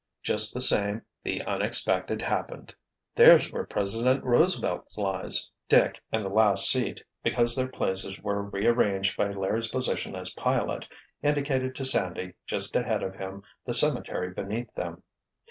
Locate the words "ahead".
12.75-13.03